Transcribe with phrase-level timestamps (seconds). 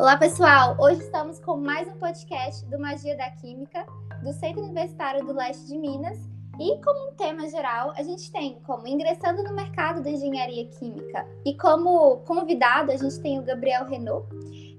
[0.00, 0.76] Olá, pessoal!
[0.78, 3.84] Hoje estamos com mais um podcast do Magia da Química,
[4.22, 6.16] do Centro Universitário do Leste de Minas.
[6.56, 11.26] E como um tema geral, a gente tem como ingressando no mercado da engenharia química.
[11.44, 14.28] E como convidado, a gente tem o Gabriel Renault,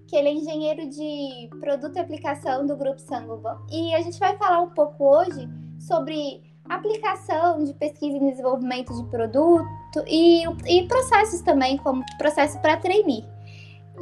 [0.08, 3.60] que ele é engenheiro de produto e aplicação do Grupo Sangoban.
[3.70, 5.50] E a gente vai falar um pouco hoje
[5.82, 9.68] sobre aplicação de pesquisa e desenvolvimento de produto
[10.08, 13.26] e, e processos também, como processo para trainee.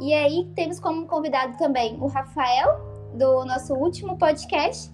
[0.00, 2.80] E aí temos como convidado também o Rafael,
[3.14, 4.92] do nosso último podcast,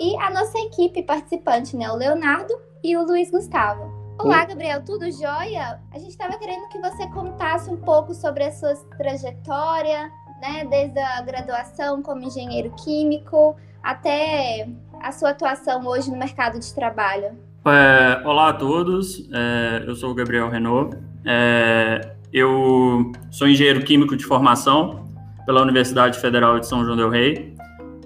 [0.00, 1.90] e a nossa equipe participante, né?
[1.90, 3.92] O Leonardo e o Luiz Gustavo.
[4.18, 5.80] Olá, Gabriel, tudo jóia?
[5.92, 10.66] A gente estava querendo que você contasse um pouco sobre a sua trajetória, né?
[10.68, 14.68] Desde a graduação como engenheiro químico até
[15.00, 17.38] a sua atuação hoje no mercado de trabalho.
[17.66, 20.96] É, olá a todos, é, eu sou o Gabriel Renault.
[21.24, 25.08] É, eu sou engenheiro químico de formação
[25.46, 27.54] pela Universidade Federal de São João del Rei,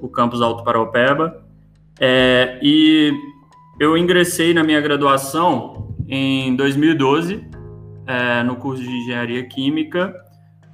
[0.01, 1.43] o campus Alto Paraupeba.
[1.99, 3.13] É, e
[3.81, 7.45] eu ingressei na minha graduação em 2012,
[8.07, 10.15] é, no curso de Engenharia Química,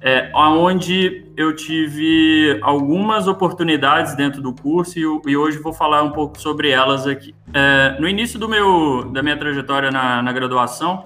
[0.01, 6.11] é, onde eu tive algumas oportunidades dentro do curso e, e, hoje vou falar um
[6.11, 7.35] pouco sobre elas aqui.
[7.53, 11.03] É, no início do meu, da minha trajetória na, na graduação,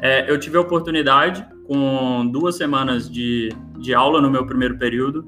[0.00, 5.24] é, eu tive a oportunidade com duas semanas de, de aula no meu primeiro período,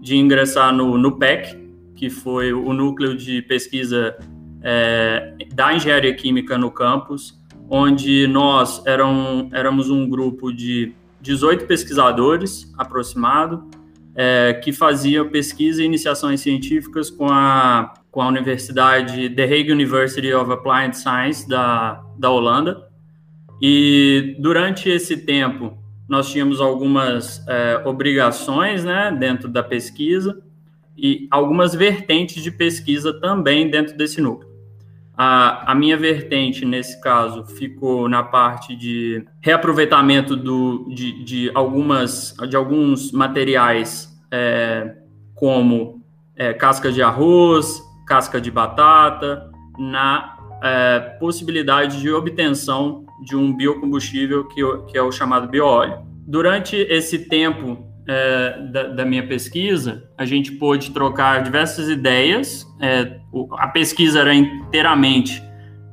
[0.00, 1.56] de ingressar no, no PEC,
[1.94, 4.16] que foi o núcleo de pesquisa
[4.62, 12.72] é, da engenharia química no campus, onde nós eram, éramos um grupo de 18 pesquisadores
[12.76, 13.68] aproximado,
[14.14, 20.32] é, que fazia pesquisa e iniciações científicas com a, com a Universidade The Hague University
[20.32, 22.88] of Applied Science da, da Holanda.
[23.62, 25.77] E durante esse tempo,
[26.08, 30.40] nós tínhamos algumas é, obrigações né, dentro da pesquisa
[30.96, 34.48] e algumas vertentes de pesquisa também dentro desse núcleo.
[35.16, 42.34] A, a minha vertente, nesse caso, ficou na parte de reaproveitamento do, de, de, algumas,
[42.48, 44.94] de alguns materiais, é,
[45.34, 46.02] como
[46.36, 50.36] é, casca de arroz, casca de batata, na
[51.20, 55.98] possibilidade de obtenção de um biocombustível que, que é o chamado bioóleo.
[56.26, 62.66] Durante esse tempo é, da, da, minha pesquisa, a gente pôde trocar diversas ideias.
[62.80, 63.18] É,
[63.58, 65.42] a pesquisa era inteiramente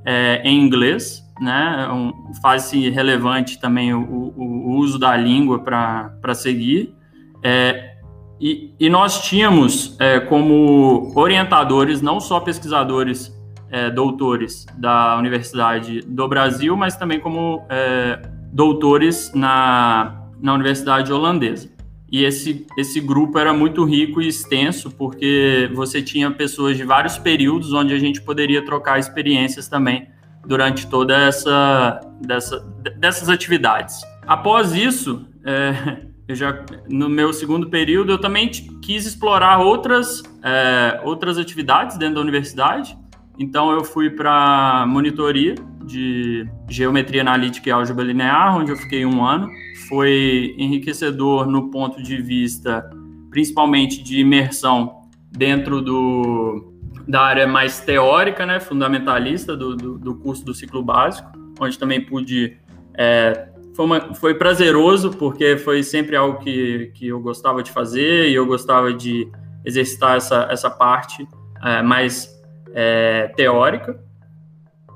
[0.05, 1.89] é, em inglês, né?
[1.91, 6.95] Um, Faz-se relevante também o, o, o, uso da língua para seguir.
[7.43, 7.95] É,
[8.39, 13.33] e, e, nós tínhamos é, como orientadores não só pesquisadores
[13.69, 18.21] é, doutores da Universidade do Brasil, mas também como é,
[18.51, 21.73] doutores na, na Universidade Holandesa.
[22.11, 27.17] E esse, esse grupo era muito rico e extenso, porque você tinha pessoas de vários
[27.17, 30.07] períodos onde a gente poderia trocar experiências também
[30.47, 32.59] durante toda essa dessa,
[32.97, 34.01] dessas atividades.
[34.25, 41.01] Após isso, é, eu já no meu segundo período eu também quis explorar outras é,
[41.03, 42.97] outras atividades dentro da universidade
[43.37, 49.23] então eu fui para monitoria de geometria analítica e álgebra linear, onde eu fiquei um
[49.23, 49.47] ano.
[49.87, 52.89] Foi enriquecedor no ponto de vista,
[53.29, 56.73] principalmente de imersão dentro do,
[57.07, 61.29] da área mais teórica, né, fundamentalista do, do, do curso do ciclo básico,
[61.59, 62.57] onde também pude
[62.97, 68.29] é, foi, uma, foi, prazeroso, porque foi sempre algo que, que eu gostava de fazer
[68.29, 69.29] e eu gostava de
[69.65, 71.27] exercitar essa, essa parte
[71.63, 72.34] é, mais
[72.75, 73.97] é, teórica.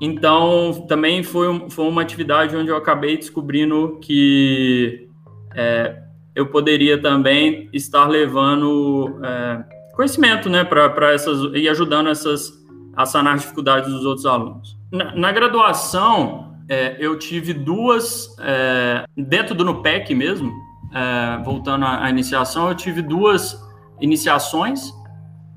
[0.00, 5.08] Então, também foi, foi uma atividade onde eu acabei descobrindo que
[5.54, 6.02] é,
[6.34, 9.64] eu poderia também estar levando é,
[9.94, 12.60] conhecimento né, para essas e ajudando essas
[12.96, 14.76] a sanar as dificuldades dos outros alunos.
[14.92, 20.52] Na, na graduação, é, eu tive duas, é, dentro do NUPEC mesmo,
[20.94, 23.58] é, voltando à, à iniciação, eu tive duas
[24.00, 24.92] iniciações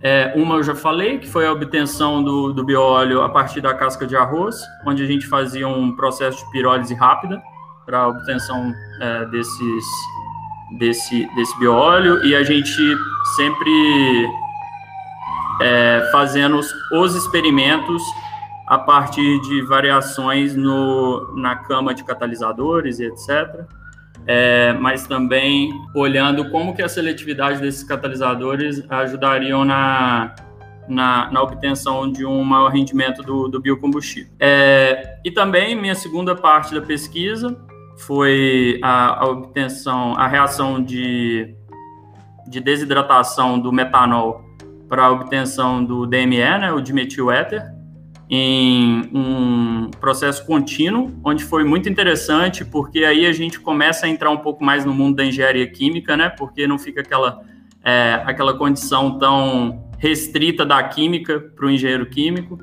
[0.04, 3.74] é, uma eu já falei, que foi a obtenção do, do bióleo a partir da
[3.74, 4.56] casca de arroz,
[4.86, 7.42] onde a gente fazia um processo de pirólise rápida
[7.86, 9.86] para a obtenção é, desses,
[10.78, 12.98] desse, desse bióleo, e a gente
[13.38, 14.30] sempre
[15.62, 18.04] é, fazendo os, os experimentos
[18.68, 23.66] a partir de variações no, na cama de catalisadores e etc
[24.28, 30.36] é, mas também olhando como que a seletividade desses catalisadores ajudariam na,
[30.88, 34.32] na, na obtenção de um maior rendimento do, do biocombustível.
[34.40, 37.58] É, e também minha segunda parte da pesquisa
[38.00, 41.56] foi a, a obtenção, a reação de
[42.48, 44.44] de desidratação do metanol
[44.88, 47.64] para a obtenção do DME, né, o dimetil éter,
[48.30, 54.32] em um processo contínuo, onde foi muito interessante, porque aí a gente começa a entrar
[54.32, 57.42] um pouco mais no mundo da engenharia química, né, porque não fica aquela,
[57.84, 62.58] é, aquela condição tão restrita da química para o engenheiro químico.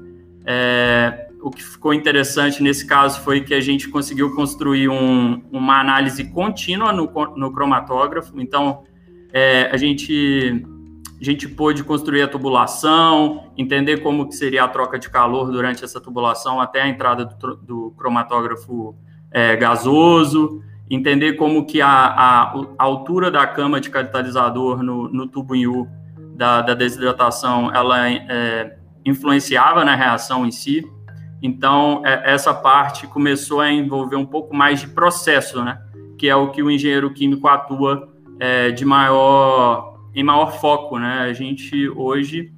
[0.44, 5.80] É, o que ficou interessante nesse caso foi que a gente conseguiu construir um, uma
[5.80, 8.38] análise contínua no, no cromatógrafo.
[8.40, 8.82] Então,
[9.32, 10.62] é, a gente
[11.20, 15.84] a gente pôde construir a tubulação, entender como que seria a troca de calor durante
[15.84, 18.94] essa tubulação até a entrada do, do cromatógrafo
[19.30, 25.26] é, gasoso, entender como que a, a, a, altura da cama de catalisador no, no
[25.26, 25.86] tubo em U
[26.34, 30.82] da, da desidratação, ela é, influenciava na reação em si.
[31.42, 35.78] Então, é, essa parte começou a envolver um pouco mais de processo, né?
[36.18, 38.08] Que é o que o engenheiro químico atua
[38.38, 41.20] é, de maior, em maior foco, né?
[41.20, 42.52] A gente, hoje,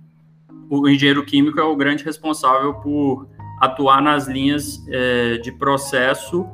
[0.71, 3.29] o engenheiro químico é o grande responsável por
[3.61, 6.47] atuar nas linhas é, de processo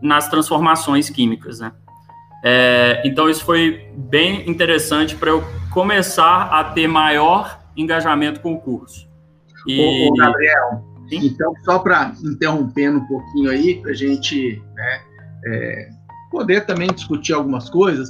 [0.00, 1.72] nas transformações químicas, né?
[2.44, 5.42] É, então, isso foi bem interessante para eu
[5.72, 9.08] começar a ter maior engajamento com o curso.
[9.66, 10.08] E...
[10.08, 11.26] Ô, Gabriel, Sim?
[11.26, 15.00] Então, só para interrompendo um pouquinho aí, para a gente né,
[15.46, 15.88] é,
[16.30, 18.08] poder também discutir algumas coisas,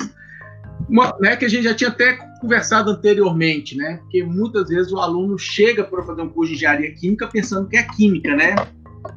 [0.89, 3.99] uma, né, que a gente já tinha até conversado anteriormente, né?
[4.03, 7.77] Porque muitas vezes o aluno chega para fazer um curso de engenharia química pensando que
[7.77, 8.55] é química, né?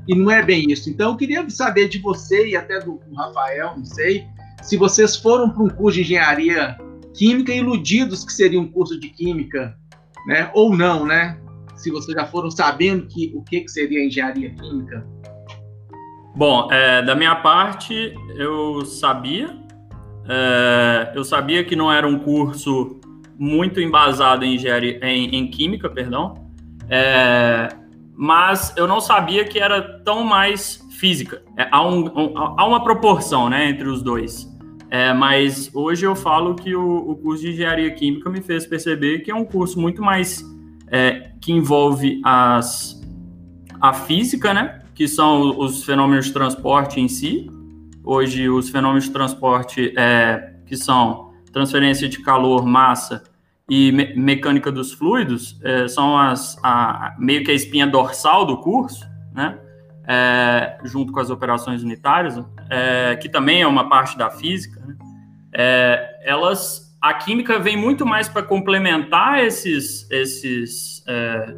[0.07, 0.89] E não é bem isso.
[0.89, 4.25] Então, eu queria saber de você e até do, do Rafael, não sei,
[4.61, 6.77] se vocês foram para um curso de engenharia
[7.13, 9.75] química iludidos que seria um curso de química,
[10.25, 10.49] né?
[10.53, 11.37] Ou não, né?
[11.77, 15.05] se vocês já foram sabendo que, o que, que seria engenharia química?
[16.35, 19.55] Bom, é, da minha parte, eu sabia.
[20.29, 22.99] É, eu sabia que não era um curso
[23.37, 26.47] muito embasado em, em, em química, perdão.
[26.89, 27.69] É,
[28.15, 31.43] mas eu não sabia que era tão mais física.
[31.55, 34.47] É, há, um, um, há, uma proporção né, entre os dois.
[34.89, 39.19] É, mas hoje eu falo que o, o, curso de engenharia química me fez perceber
[39.19, 40.43] que é um curso muito mais
[40.89, 42.99] é, que envolve as,
[43.81, 44.81] a física, né?
[44.95, 47.51] Que são os fenômenos de transporte em si.
[48.09, 53.21] Hoje, os fenômenos de transporte, é, que são transferência de calor, massa
[53.69, 58.61] e me mecânica dos fluidos, é, são as, a, meio que a espinha dorsal do
[58.61, 59.59] curso, né?
[60.07, 64.95] É, junto com as operações unitárias, é, que também é uma parte da física, né?
[65.53, 71.53] É, elas a química vem muito mais para complementar esses, esses, é,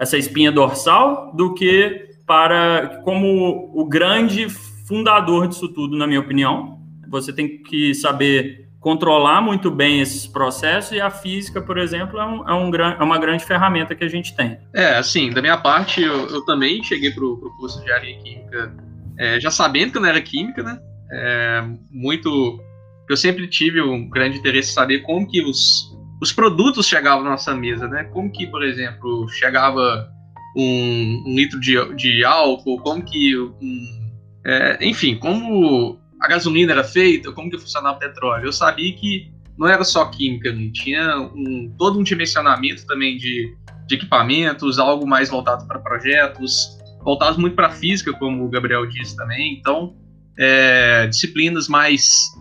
[0.00, 4.48] essa espinha dorsal do que para como o grande
[4.86, 6.78] fundador disso tudo, na minha opinião.
[7.08, 12.24] Você tem que saber controlar muito bem esses processos e a física, por exemplo, é,
[12.24, 14.58] um, é, um, é uma grande ferramenta que a gente tem.
[14.74, 18.74] É, assim, da minha parte, eu, eu também cheguei para o curso de área química
[19.18, 20.78] é, já sabendo que eu não era química, né?
[21.10, 22.60] É, muito
[23.08, 27.30] eu sempre tive um grande interesse em saber como que os, os produtos chegavam na
[27.30, 28.04] nossa mesa, né?
[28.04, 30.08] Como que, por exemplo, chegava
[30.56, 34.03] um, um litro de, de álcool, como que um,
[34.44, 38.46] é, enfim, como a gasolina era feita, como que funcionava o petróleo.
[38.46, 40.70] Eu sabia que não era só química, né?
[40.72, 43.54] tinha um, todo um dimensionamento também de,
[43.86, 49.16] de equipamentos, algo mais voltado para projetos, voltados muito para física, como o Gabriel disse
[49.16, 49.58] também.
[49.58, 49.94] Então,
[50.38, 52.32] é, disciplinas mais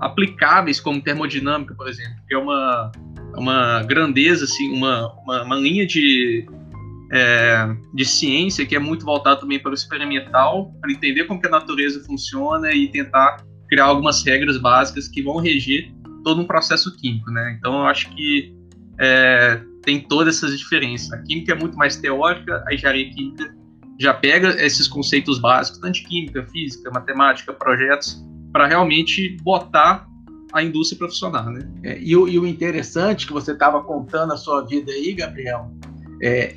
[0.00, 2.92] aplicáveis como termodinâmica, por exemplo, que é uma,
[3.36, 6.46] uma grandeza, assim, uma, uma, uma linha de,
[7.12, 11.46] é, de ciência que é muito voltada também para o experimental, para entender como que
[11.46, 15.92] a natureza funciona e tentar criar algumas regras básicas que vão reger
[16.24, 17.56] todo um processo químico, né?
[17.58, 18.54] Então, eu acho que
[19.00, 21.12] é, tem todas essas diferenças.
[21.12, 23.54] A química é muito mais teórica, a engenharia química
[23.98, 30.06] já pega esses conceitos básicos, tanto de química, física, matemática, projetos, para realmente botar
[30.52, 31.68] a indústria profissional, né?
[31.82, 35.70] É, e, o, e, o, interessante que você estava contando a sua vida aí, Gabriel,
[36.22, 36.56] é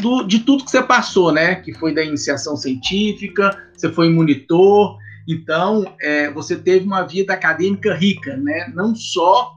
[0.00, 1.56] do, de tudo que você passou, né?
[1.56, 4.98] Que foi da iniciação científica, você foi monitor,
[5.28, 8.70] então é, você teve uma vida acadêmica rica, né?
[8.74, 9.54] Não só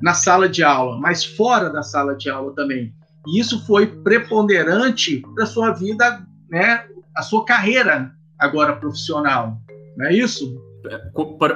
[0.00, 2.92] na sala de aula, mas fora da sala de aula também.
[3.26, 6.84] E isso foi preponderante para sua vida, né?
[7.14, 9.58] A sua carreira agora profissional,
[9.96, 10.58] não é isso?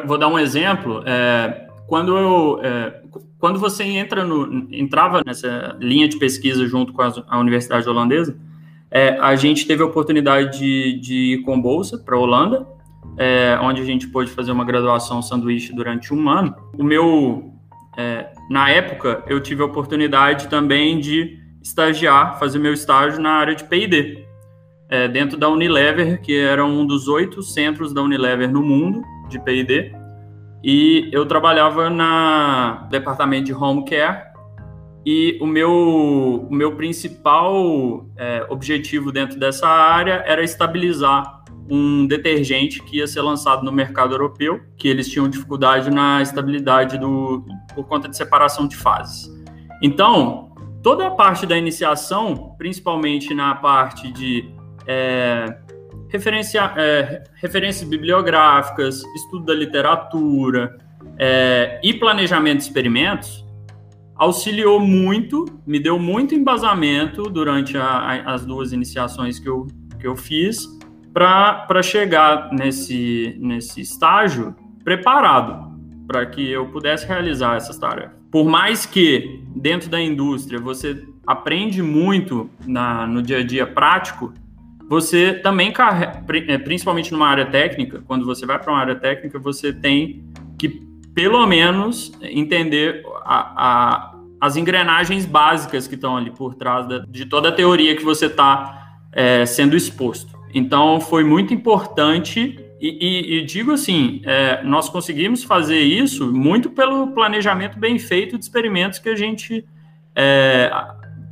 [0.07, 1.03] Vou dar um exemplo.
[1.07, 3.01] É, quando eu, é,
[3.39, 8.37] quando você entra no, entrava nessa linha de pesquisa junto com a, a Universidade Holandesa,
[8.91, 12.67] é, a gente teve a oportunidade de, de ir com bolsa para a Holanda,
[13.17, 16.55] é, onde a gente pôde fazer uma graduação sanduíche durante um ano.
[16.79, 17.55] O meu
[17.97, 23.55] é, na época, eu tive a oportunidade também de estagiar, fazer meu estágio na área
[23.55, 24.25] de P&D,
[24.89, 29.39] é, dentro da Unilever, que era um dos oito centros da Unilever no mundo de
[29.39, 29.93] P&D,
[30.65, 34.33] e eu trabalhava na departamento de Home Care,
[35.05, 42.83] e o meu, o meu principal é, objetivo dentro dessa área era estabilizar um detergente
[42.83, 47.45] que ia ser lançado no mercado europeu, que eles tinham dificuldade na estabilidade do,
[47.75, 49.31] por conta de separação de fases.
[49.83, 54.51] Então, toda a parte da iniciação, principalmente na parte de
[54.87, 55.59] é,
[56.17, 60.79] referência, é, referências bibliográficas, estudo da literatura
[61.19, 63.45] é, e planejamento de experimentos,
[64.15, 69.67] auxiliou muito, me deu muito embasamento durante a, a, as duas iniciações que eu,
[69.99, 70.69] que eu fiz
[71.13, 74.55] para chegar nesse, nesse estágio
[74.85, 75.75] preparado
[76.07, 78.17] para que eu pudesse realizar essas tarefas.
[78.31, 84.33] Por mais que dentro da indústria você aprende muito na, no dia a dia prático,
[84.95, 85.73] você também,
[86.47, 90.23] é, principalmente numa área técnica, quando você vai para uma área técnica, você tem
[90.57, 90.69] que,
[91.13, 97.27] pelo menos, entender a, a, as engrenagens básicas que estão ali por trás da, de
[97.27, 100.33] toda a teoria que você está é, sendo exposto.
[100.55, 106.71] Então, foi muito importante e, e, e, digo assim, é, nós conseguimos fazer isso muito
[106.71, 109.65] pelo planejamento bem feito de experimentos que a gente
[110.15, 110.71] é,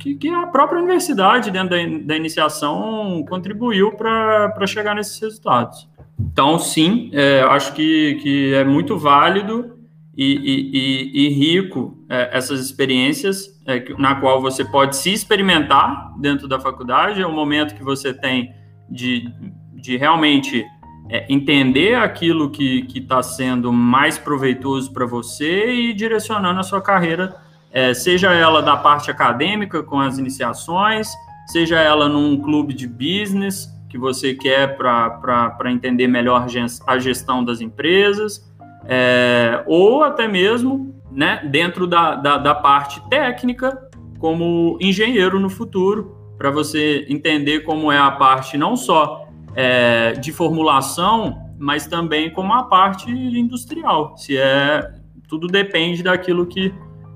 [0.03, 5.89] que, que, a própria universidade, dentro da, da iniciação, contribuiu para chegar nesses resultados.
[6.19, 9.77] Então, sim, é, acho que, que é muito válido
[10.15, 16.49] e, e, e rico é, essas experiências é, na qual você pode se experimentar dentro
[16.49, 18.53] da faculdade, é o momento que você tem
[18.89, 19.31] de,
[19.73, 20.65] de realmente
[21.09, 27.41] é, entender aquilo que está sendo mais proveitoso para você e direcionando a sua carreira
[27.73, 31.09] é, seja ela da parte acadêmica, com as iniciações,
[31.47, 36.45] seja ela num clube de business que você quer para entender melhor
[36.87, 38.53] a gestão das empresas,
[38.85, 43.89] é, ou até mesmo né, dentro da, da, da parte técnica,
[44.19, 50.31] como engenheiro no futuro, para você entender como é a parte não só é, de
[50.31, 54.17] formulação, mas também como a parte industrial.
[54.17, 54.91] Se é
[55.27, 56.73] tudo depende daquilo que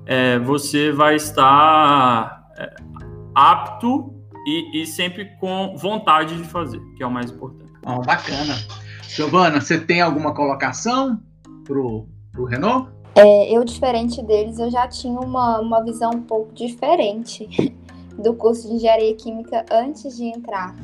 [0.08, 2.74] é, você vai estar é,
[3.34, 4.14] apto
[4.46, 7.70] e, e, sempre com vontade de fazer, que é o mais importante.
[7.84, 8.54] Oh, bacana.
[9.06, 11.20] Giovana, você tem alguma colocação
[11.62, 12.90] para o Renault?
[13.14, 17.76] É, eu, diferente deles, eu já tinha uma, uma visão um pouco diferente
[18.18, 20.74] do curso de engenharia química antes de entrar.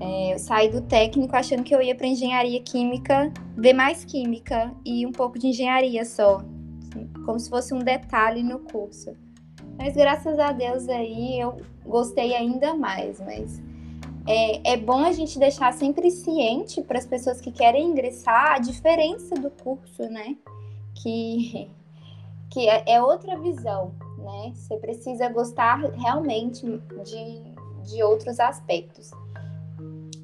[0.00, 4.70] É, eu saí do técnico achando que eu ia para engenharia química, ver mais química
[4.84, 6.42] e um pouco de engenharia só
[7.24, 9.16] como se fosse um detalhe no curso.
[9.78, 13.60] Mas graças a Deus aí eu gostei ainda mais, mas
[14.26, 18.58] é, é bom a gente deixar sempre ciente para as pessoas que querem ingressar a
[18.58, 20.36] diferença do curso, né?
[20.94, 21.70] Que,
[22.50, 24.52] que é, é outra visão, né?
[24.54, 26.64] Você precisa gostar realmente
[27.04, 27.40] de,
[27.90, 29.10] de outros aspectos.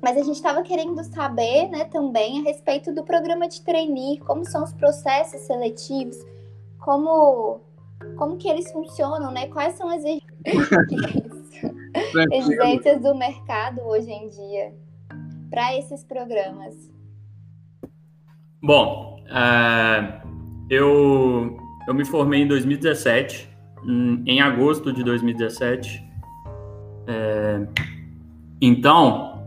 [0.02, 4.46] Mas a gente estava querendo saber, né, também a respeito do programa de trainee, como
[4.46, 6.16] são os processos seletivos,
[6.80, 7.60] como
[8.16, 9.46] como que eles funcionam, né?
[9.48, 10.02] Quais são as
[12.32, 14.72] exigências do mercado hoje em dia
[15.50, 16.74] para esses programas?
[18.62, 20.20] Bom, é,
[20.68, 23.48] eu, eu me formei em 2017,
[24.26, 26.08] em agosto de 2017.
[27.06, 27.66] É,
[28.60, 29.46] então,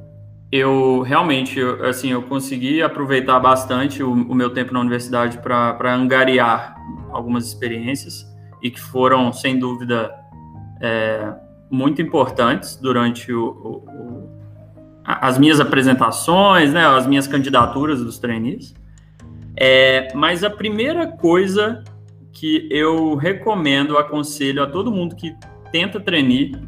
[0.52, 5.96] eu realmente, eu, assim, eu consegui aproveitar bastante o, o meu tempo na universidade para
[5.96, 6.73] angariar
[7.12, 8.26] algumas experiências
[8.62, 10.14] e que foram, sem dúvida,
[10.82, 11.34] é,
[11.70, 14.30] muito importantes durante o, o, o,
[15.04, 18.74] as minhas apresentações, né, as minhas candidaturas dos trainees.
[19.56, 21.84] É, mas a primeira coisa
[22.32, 25.36] que eu recomendo, aconselho a todo mundo que
[25.72, 26.60] tenta treinar,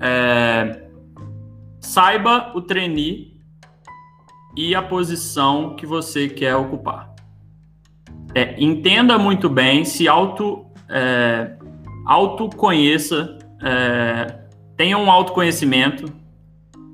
[0.00, 0.88] é,
[1.80, 3.38] saiba o trainee
[4.56, 7.09] e a posição que você quer ocupar.
[8.34, 11.56] É, entenda muito bem, se auto, é,
[12.06, 14.38] autoconheça, é,
[14.76, 16.12] tenha um autoconhecimento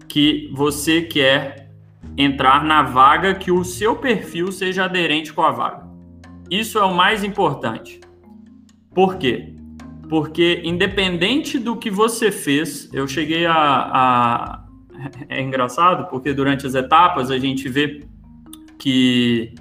[0.09, 1.71] que você quer
[2.17, 5.87] entrar na vaga que o seu perfil seja aderente com a vaga.
[6.51, 8.01] Isso é o mais importante.
[8.95, 9.55] Por quê?
[10.09, 14.67] Porque independente do que você fez, eu cheguei a, a
[15.29, 18.07] é engraçado porque durante as etapas a gente vê
[18.79, 19.55] que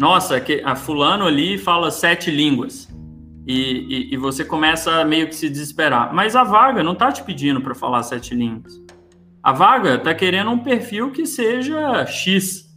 [0.00, 2.88] nossa, que a fulano ali fala sete línguas.
[3.46, 6.14] E, e, e, você começa meio que se desesperar.
[6.14, 8.72] Mas a vaga não está te pedindo para falar sete línguas.
[9.42, 12.74] A vaga está querendo um perfil que seja X.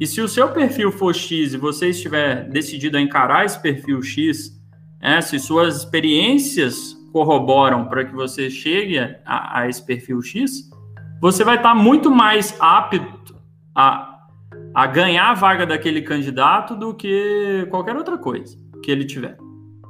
[0.00, 4.02] E se o seu perfil for X e você estiver decidido a encarar esse perfil
[4.02, 4.60] X,
[5.00, 10.68] é, se suas experiências corroboram para que você chegue a, a, esse perfil X,
[11.20, 13.36] você vai estar tá muito mais apto
[13.76, 14.13] a,
[14.74, 19.36] a ganhar a vaga daquele candidato do que qualquer outra coisa que ele tiver.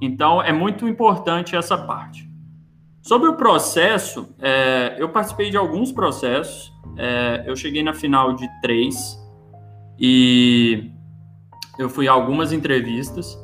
[0.01, 2.29] Então, é muito importante essa parte.
[3.01, 6.73] Sobre o processo, é, eu participei de alguns processos.
[6.97, 9.19] É, eu cheguei na final de três
[9.99, 10.91] e
[11.79, 13.39] eu fui a algumas entrevistas.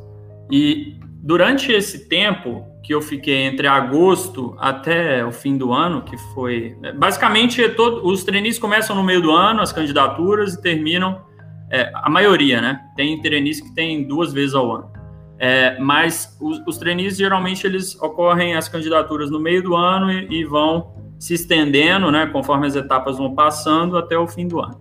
[0.50, 6.16] E durante esse tempo que eu fiquei entre agosto até o fim do ano, que
[6.34, 11.29] foi basicamente todo, os treinistas começam no meio do ano, as candidaturas e terminam
[11.70, 12.80] é, a maioria, né?
[12.96, 14.90] Tem treinistas que tem duas vezes ao ano.
[15.38, 20.40] É, mas os, os trainees, geralmente, eles ocorrem as candidaturas no meio do ano e,
[20.40, 24.80] e, vão se estendendo, né, conforme as etapas vão passando até o fim do ano.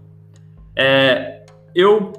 [0.76, 2.12] É, eu,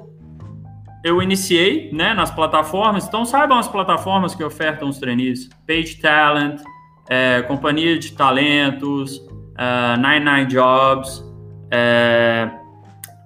[1.03, 5.47] eu iniciei né, nas plataformas, então saibam as plataformas que ofertam os trainees.
[5.67, 6.61] Page Talent,
[7.09, 11.23] é, Companhia de Talentos, uh, Nine Nine Jobs,
[11.71, 12.49] é,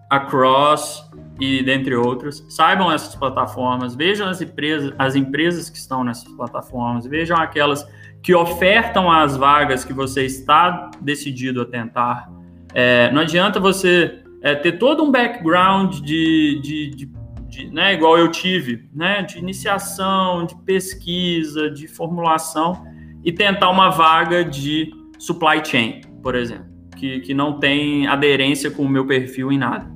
[0.09, 2.45] Across, e dentre outras.
[2.49, 7.85] Saibam essas plataformas, vejam as empresas, as empresas que estão nessas plataformas, vejam aquelas
[8.21, 12.29] que ofertam as vagas que você está decidido a tentar.
[12.73, 17.11] É, não adianta você é, ter todo um background de, de, de,
[17.47, 22.83] de, né, igual eu tive, né, de iniciação, de pesquisa, de formulação
[23.23, 26.65] e tentar uma vaga de supply chain, por exemplo,
[26.95, 29.94] que, que não tem aderência com o meu perfil em nada.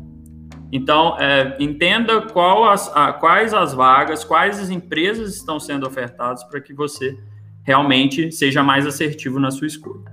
[0.71, 2.27] Então, é, entenda
[2.69, 7.17] as, a, quais as vagas, quais as empresas estão sendo ofertadas para que você
[7.63, 10.11] realmente seja mais assertivo na sua escolha.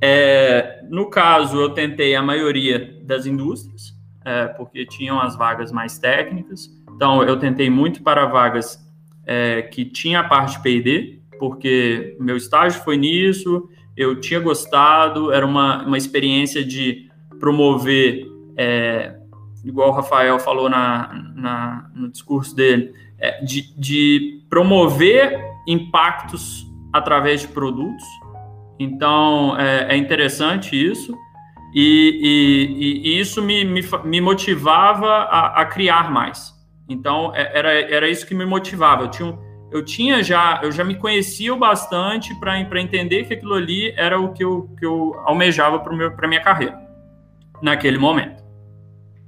[0.00, 5.98] É, no caso, eu tentei a maioria das indústrias, é, porque tinham as vagas mais
[5.98, 6.70] técnicas.
[6.94, 8.78] Então, eu tentei muito para vagas
[9.26, 15.44] é, que tinha a parte P&D, porque meu estágio foi nisso, eu tinha gostado, era
[15.44, 19.15] uma, uma experiência de promover é,
[19.66, 27.40] igual o Rafael falou na, na no discurso dele, é, de, de promover impactos através
[27.40, 28.04] de produtos.
[28.78, 31.14] Então, é, é interessante isso.
[31.74, 36.54] E, e, e, isso me, me, me motivava a, a, criar mais.
[36.88, 39.02] Então, é, era, era isso que me motivava.
[39.02, 39.38] Eu tinha,
[39.72, 44.32] eu tinha já, eu já me conhecia bastante para entender que aquilo ali era o
[44.32, 46.78] que eu, que eu almejava para a minha carreira,
[47.60, 48.45] naquele momento.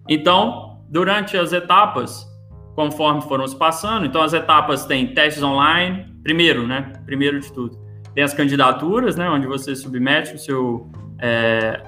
[0.09, 2.27] Então, durante as etapas,
[2.75, 6.93] conforme foram se passando, então as etapas têm testes online, primeiro, né?
[7.05, 7.79] Primeiro de tudo.
[8.15, 9.29] Tem as candidaturas, né?
[9.29, 10.91] Onde você submete o seu,
[11.21, 11.83] é,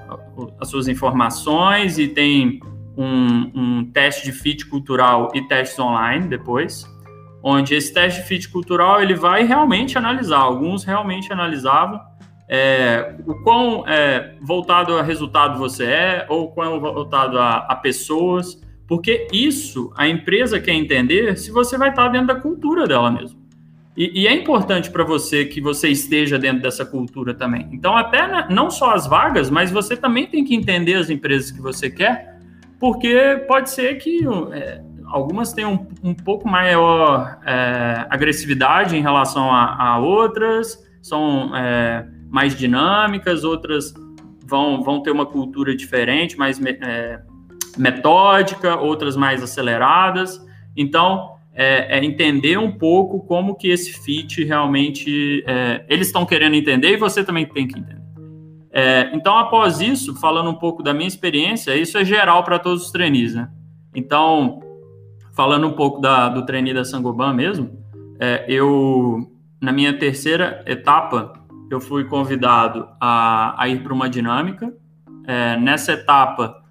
[0.59, 2.59] as suas informações e tem
[2.95, 6.85] um, um teste de fit cultural e testes online depois,
[7.43, 10.39] onde esse teste de fit cultural ele vai realmente analisar.
[10.39, 11.99] Alguns realmente analisavam
[12.53, 18.61] é, o quão é, voltado a resultado você é, ou quão voltado a, a, pessoas,
[18.85, 23.39] porque isso a empresa quer entender se você vai estar dentro da cultura dela mesmo.
[23.95, 27.69] E, e é importante para você que você esteja dentro dessa cultura também.
[27.71, 31.51] Então, até na, não só as vagas, mas você também tem que entender as empresas
[31.51, 32.37] que você quer,
[32.77, 39.49] porque pode ser que é, algumas tenham um, um pouco maior é, agressividade em relação
[39.49, 43.93] a, a outras, são é, mais dinâmicas, outras
[44.45, 47.21] vão, vão ter uma cultura diferente, mais é,
[47.77, 50.43] metódica, outras mais aceleradas.
[50.75, 56.55] Então, é, é, entender um pouco como que esse fit realmente é, eles estão querendo
[56.55, 58.01] entender e você também tem que entender.
[58.71, 62.85] É, então, após isso, falando um pouco da minha experiência, isso é geral para todos
[62.85, 63.49] os trainees, né?
[63.93, 64.61] Então,
[65.33, 67.69] falando um pouco da, do trainee da Sangoban mesmo,
[68.17, 71.33] é, eu, na minha terceira etapa,
[71.73, 74.73] eu fui convidado a, a ir para uma dinâmica.
[75.25, 76.61] É, nessa etapa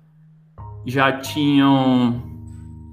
[0.85, 2.23] já tinham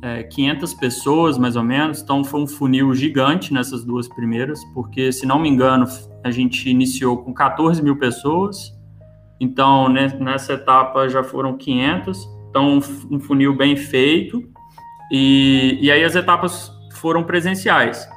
[0.02, 5.12] é, 500 pessoas, mais ou menos, então foi um funil gigante nessas duas primeiras, porque,
[5.12, 5.86] se não me engano,
[6.24, 8.74] a gente iniciou com 14 mil pessoas,
[9.40, 14.44] então nessa etapa já foram 500, então um funil bem feito,
[15.12, 18.08] e, e aí as etapas foram presenciais.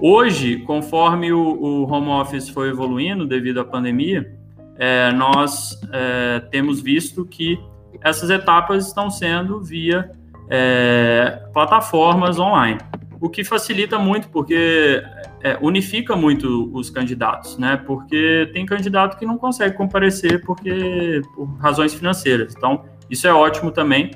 [0.00, 4.34] Hoje, conforme o, o home office foi evoluindo devido à pandemia,
[4.76, 7.58] é, nós é, temos visto que
[8.00, 10.10] essas etapas estão sendo via
[10.50, 12.80] é, plataformas online,
[13.20, 15.02] o que facilita muito, porque
[15.42, 17.76] é, unifica muito os candidatos, né?
[17.76, 22.54] Porque tem candidato que não consegue comparecer porque por razões financeiras.
[22.56, 24.10] Então, isso é ótimo também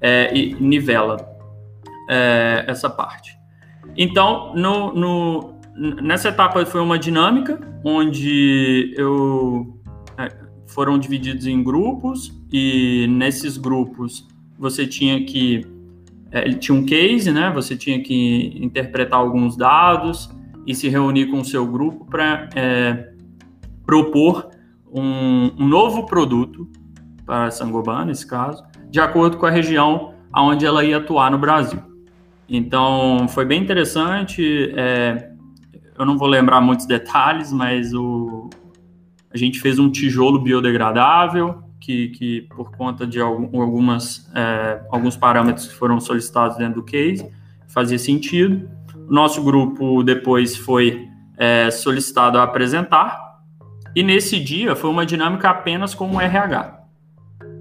[0.00, 1.16] é, e nivela
[2.08, 3.41] é, essa parte.
[3.96, 5.54] Então, no, no,
[6.02, 9.78] nessa etapa foi uma dinâmica onde eu
[10.16, 10.28] é,
[10.66, 14.26] foram divididos em grupos e nesses grupos
[14.58, 15.66] você tinha que
[16.30, 17.52] é, ele tinha um case, né?
[17.54, 20.30] Você tinha que interpretar alguns dados
[20.66, 23.12] e se reunir com o seu grupo para é,
[23.84, 24.48] propor
[24.90, 26.68] um, um, novo produto
[27.26, 31.38] para a Sangoban, nesse caso, de acordo com a região onde ela ia atuar no
[31.38, 31.91] Brasil.
[32.54, 34.70] Então, foi bem interessante.
[34.76, 35.30] É,
[35.98, 38.50] eu não vou lembrar muitos detalhes, mas o,
[39.32, 45.66] a gente fez um tijolo biodegradável, que, que por conta de algumas, é, alguns parâmetros
[45.66, 47.26] que foram solicitados dentro do case,
[47.68, 48.68] fazia sentido.
[49.08, 53.40] Nosso grupo depois foi é, solicitado a apresentar,
[53.96, 56.80] e nesse dia foi uma dinâmica apenas com o RH.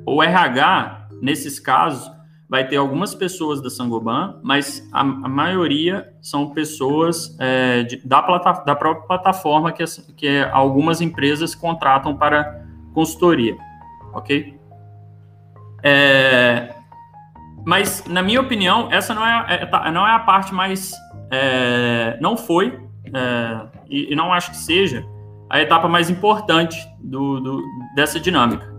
[0.06, 2.12] O RH, nesses casos,
[2.52, 8.22] vai ter algumas pessoas da Sangoban, mas a, a maioria são pessoas é, de, da,
[8.22, 9.84] plata, da própria plataforma que,
[10.18, 13.58] que algumas empresas contratam para consultoria
[14.14, 14.60] ok?
[15.84, 16.74] É,
[17.66, 20.92] mas, na minha opinião, essa não é, é tá, não é a parte mais.
[21.32, 25.06] É, não foi, é, e, e, não acho que seja,
[25.50, 27.64] a etapa mais importante do, do
[27.96, 28.71] dessa dinâmica.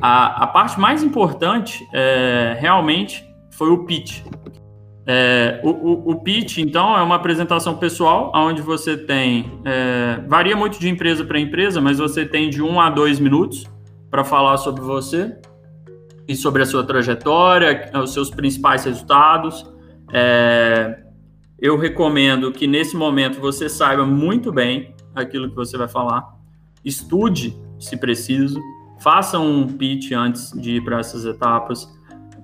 [0.00, 4.22] A, a, parte mais importante, é, realmente, foi o pitch.
[5.06, 9.60] É, o, o, o, pitch, então, é uma apresentação pessoal, onde você tem.
[10.26, 13.64] varia muito de empresa para empresa, mas você tem de um a dois minutos
[14.10, 15.36] para falar sobre você
[16.26, 19.66] e sobre a sua trajetória, os seus principais resultados.
[20.12, 20.98] É,
[21.58, 26.24] eu recomendo que nesse momento você saiba muito bem aquilo que você vai falar,
[26.84, 28.60] estude se preciso,
[29.04, 31.86] faça um pitch antes de ir para essas etapas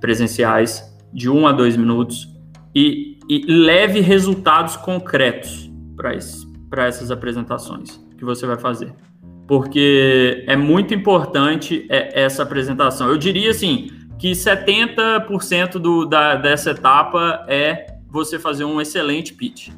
[0.01, 2.29] presenciais de um a dois minutos
[2.75, 8.95] e, e leve resultados concretos para essas apresentações que você vai fazer
[9.51, 13.09] porque é muito importante é, essa apresentação.
[13.09, 19.71] Eu diria assim que 70% do, da, dessa etapa é você fazer um excelente pitch,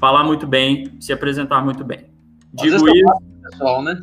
[0.00, 2.06] falar muito bem, se apresentar muito bem.
[2.54, 3.12] Digo Fazer isso.
[3.50, 4.02] Pessoal, né?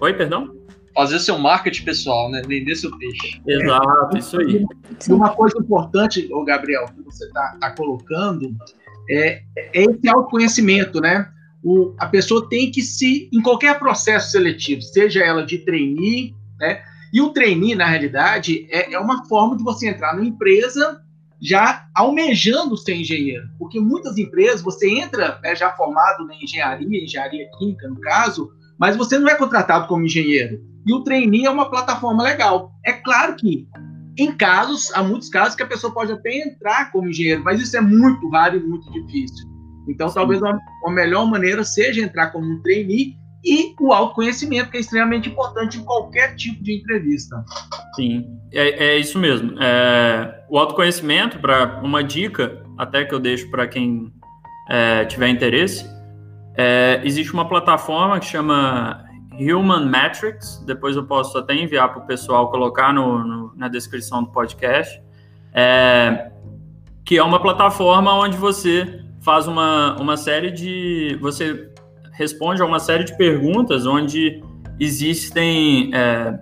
[0.00, 0.59] Oi, perdão?
[0.94, 2.42] Fazer seu marketing pessoal, né?
[2.46, 3.40] Vender seu peixe.
[3.46, 4.64] Exato, isso aí.
[5.08, 8.54] E uma coisa importante, o Gabriel, que você está tá colocando,
[9.08, 11.28] é, é esse autoconhecimento, né?
[11.62, 16.82] o, a pessoa tem que se, em qualquer processo seletivo, seja ela de trainee, né?
[17.12, 21.02] E o trainee, na realidade, é, é uma forma de você entrar numa empresa
[21.40, 23.48] já almejando ser engenheiro.
[23.58, 28.96] Porque muitas empresas, você entra né, já formado na engenharia, engenharia química, no caso, mas
[28.96, 30.58] você não é contratado como engenheiro.
[30.86, 32.72] E o trainee é uma plataforma legal.
[32.84, 33.68] É claro que
[34.18, 37.76] em casos, há muitos casos que a pessoa pode até entrar como engenheiro, mas isso
[37.76, 39.48] é muito raro e muito difícil.
[39.88, 40.14] Então, Sim.
[40.14, 40.58] talvez a,
[40.90, 43.14] melhor maneira seja entrar como um trainee
[43.44, 47.42] e o autoconhecimento, que é extremamente importante em qualquer tipo de entrevista.
[47.96, 49.54] Sim, é, é isso mesmo.
[49.58, 54.12] É, o autoconhecimento, para uma dica, até que eu deixo para quem
[54.68, 55.86] é, tiver interesse,
[56.62, 62.06] é, existe uma plataforma que chama Human Metrics, depois eu posso até enviar para o
[62.06, 65.02] pessoal colocar no, no, na descrição do podcast,
[65.54, 66.30] é,
[67.02, 71.16] que é uma plataforma onde você faz uma, uma série de.
[71.22, 71.72] Você
[72.12, 74.42] responde a uma série de perguntas onde
[74.78, 76.38] existem, é,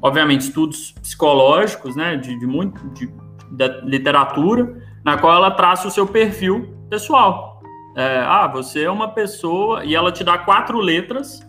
[0.00, 3.06] obviamente, estudos psicológicos, né, de, de muito de,
[3.50, 7.55] de, literatura, na qual ela traça o seu perfil pessoal.
[7.96, 11.40] É, ah, você é uma pessoa e ela te dá quatro letras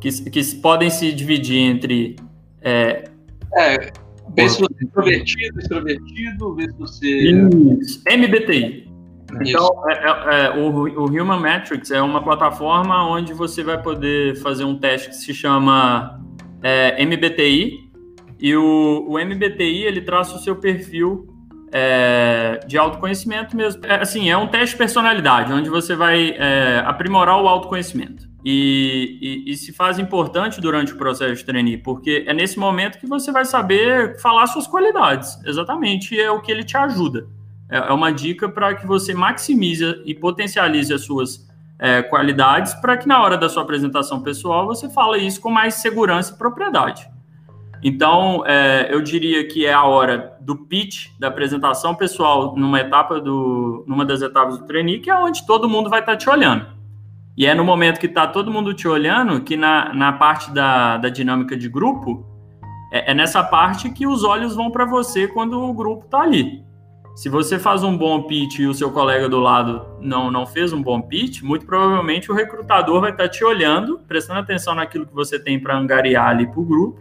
[0.00, 2.16] que, que podem se dividir entre
[2.62, 3.04] é,
[3.54, 3.92] é
[4.34, 7.08] vê se você é introvertido, extrovertido, vê se você.
[7.80, 8.02] Isso.
[8.06, 8.86] MBTI.
[9.40, 14.36] Então, é, é, é, o, o Human Metrics é uma plataforma onde você vai poder
[14.36, 16.20] fazer um teste que se chama
[16.62, 17.90] é, MBTI,
[18.38, 21.26] e o, o, MBTI ele traça o seu perfil
[21.72, 23.84] é, de autoconhecimento mesmo.
[23.84, 28.26] É, assim, é um teste de personalidade, onde você vai é, aprimorar o autoconhecimento.
[28.44, 32.96] E, e, e, se faz importante durante o processo de trainee, porque é nesse momento
[32.98, 35.36] que você vai saber falar suas qualidades.
[35.44, 37.26] Exatamente, é o que ele te ajuda.
[37.68, 41.44] É, é uma dica para que você maximize e potencialize as suas
[41.78, 45.74] é, qualidades para que na hora da sua apresentação pessoal você fale isso com mais
[45.74, 47.15] segurança e propriedade.
[47.82, 53.20] Então, é, eu diria que é a hora do pitch, da apresentação pessoal, numa etapa
[53.20, 56.28] do, numa das etapas do trainee, que é onde todo mundo vai estar tá te
[56.28, 56.66] olhando.
[57.36, 60.96] E é no momento que está todo mundo te olhando que na, na parte da,
[60.96, 62.24] da dinâmica de grupo,
[62.90, 66.64] é, é nessa parte que os olhos vão para você quando o grupo está ali.
[67.14, 70.72] Se você faz um bom pitch e o seu colega do lado não, não fez
[70.72, 75.06] um bom pitch, muito provavelmente o recrutador vai estar tá te olhando, prestando atenção naquilo
[75.06, 77.00] que você tem para angariar ali para o grupo,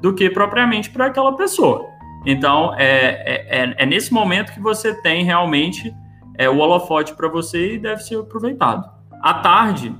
[0.00, 1.86] do que propriamente para aquela pessoa.
[2.24, 5.94] Então, é, é, é, é, nesse momento que você tem realmente
[6.36, 8.90] é, o holofote para você e deve ser aproveitado.
[9.22, 9.94] À tarde,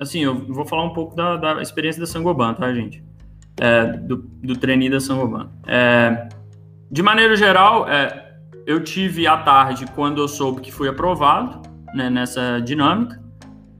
[0.00, 3.02] assim, eu vou falar um pouco da, da experiência da Sangoban, tá, gente?
[3.60, 5.48] É, do, do trainee da Sangoban.
[5.66, 6.28] É,
[6.90, 8.34] de maneira geral, é,
[8.66, 11.62] eu tive à tarde, quando eu soube que fui aprovado
[11.94, 13.22] né, nessa dinâmica,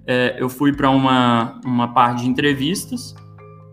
[0.06, 3.14] é, eu fui para uma, uma parte de entrevistas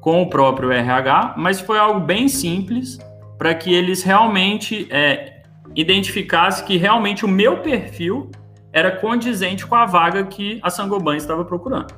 [0.04, 3.00] com o próprio RH, mas foi algo bem simples
[3.38, 8.30] para que eles realmente é, identificassem que realmente o meu perfil
[8.74, 11.94] era condizente com a vaga que a Sangoban estava procurando.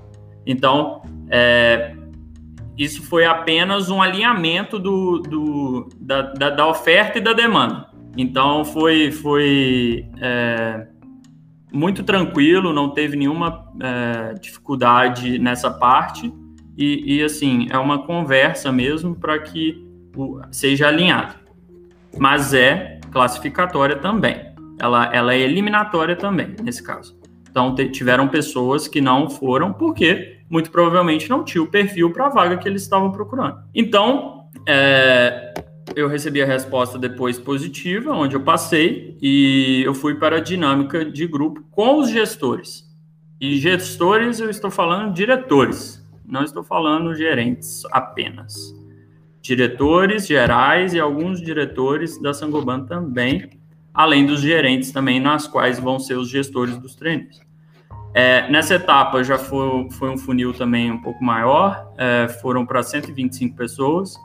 [0.45, 1.95] Então, é,
[2.77, 7.87] isso foi apenas um alinhamento do, do da, da, da oferta e da demanda.
[8.15, 10.85] Então foi, foi é,
[11.73, 16.31] muito tranquilo, não teve nenhuma é, dificuldade nessa parte.
[16.77, 19.85] E, e, assim, é uma conversa mesmo para que
[20.15, 21.35] o, seja alinhado.
[22.17, 24.53] Mas é classificatória também.
[24.79, 27.17] Ela, ela é eliminatória também, nesse caso.
[27.49, 32.29] Então, tiveram pessoas que não foram porque muito provavelmente não tinha o perfil para a
[32.29, 33.59] vaga que eles estavam procurando.
[33.73, 35.53] Então, é,
[35.95, 41.05] eu recebi a resposta depois positiva, onde eu passei, e eu fui para a dinâmica
[41.05, 42.85] de grupo com os gestores.
[43.39, 48.73] E gestores, eu estou falando diretores, não estou falando gerentes apenas.
[49.41, 53.49] Diretores gerais e alguns diretores da Sangoban também,
[53.93, 57.39] além dos gerentes também, nas quais vão ser os gestores dos treinos.
[58.13, 62.81] É, nessa etapa já foi, foi um funil também um pouco maior, é, foram para
[62.81, 64.15] 125 pessoas,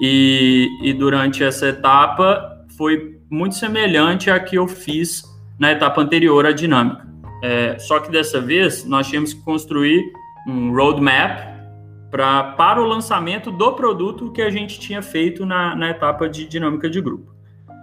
[0.00, 5.24] e, e durante essa etapa foi muito semelhante à que eu fiz
[5.58, 7.06] na etapa anterior à dinâmica.
[7.42, 10.04] É, só que dessa vez nós tínhamos que construir
[10.46, 11.38] um roadmap
[12.10, 16.46] pra, para o lançamento do produto que a gente tinha feito na, na etapa de
[16.46, 17.34] dinâmica de grupo.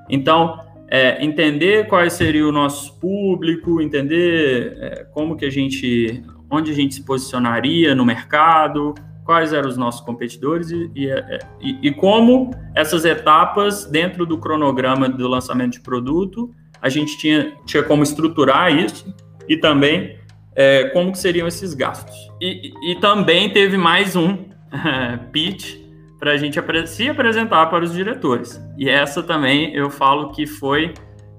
[0.09, 6.71] Então, é, entender quais seria o nosso público, entender é, como que a gente, onde
[6.71, 8.93] a gente se posicionaria no mercado,
[9.25, 14.37] quais eram os nossos competidores e, e, é, e, e, como essas etapas dentro do
[14.37, 19.15] cronograma do lançamento de produto a gente tinha, tinha como estruturar isso
[19.47, 20.17] e também
[20.55, 22.15] é, como que seriam esses gastos.
[22.41, 24.45] E, e também teve mais um
[25.31, 25.77] pitch
[26.19, 28.61] para a gente se apresentar para os diretores.
[28.77, 30.93] E essa também eu falo que foi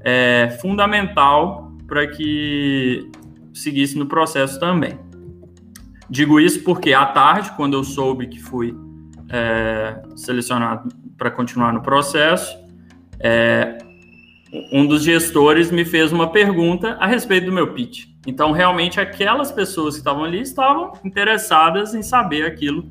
[0.04, 3.10] é, fundamental para que
[3.52, 4.98] seguisse no processo também.
[6.10, 8.76] Digo isso porque à tarde, quando eu soube que fui
[9.30, 12.54] é, selecionado para continuar no processo,
[13.18, 13.78] é,
[14.70, 18.06] um dos gestores me fez uma pergunta a respeito do meu pitch.
[18.26, 22.88] Então, realmente, aquelas pessoas que estavam ali estavam interessadas em saber aquilo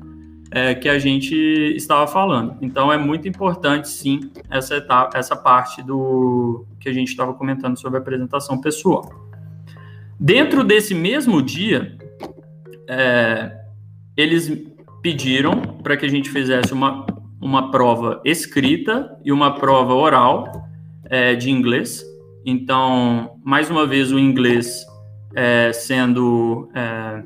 [0.50, 1.34] é, que a gente
[1.74, 2.56] estava falando.
[2.60, 7.78] Então, é muito importante, sim, essa etapa, essa parte do que a gente estava comentando
[7.78, 9.10] sobre a apresentação pessoal.
[10.20, 11.96] Dentro desse mesmo dia,
[12.88, 13.50] é,
[14.16, 14.52] eles
[15.02, 17.04] pediram para que a gente fizesse uma,
[17.40, 20.64] uma prova escrita e uma prova oral
[21.10, 22.04] é, de inglês.
[22.44, 24.84] Então, mais uma vez, o inglês
[25.34, 27.22] é, sendo é,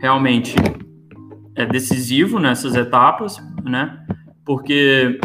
[0.00, 0.54] realmente
[1.54, 3.98] é, decisivo nessas etapas, né?
[4.44, 5.20] Porque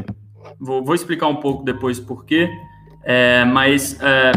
[0.59, 2.49] vou, vou explicar um pouco depois por quê,
[3.03, 4.31] é, mas é,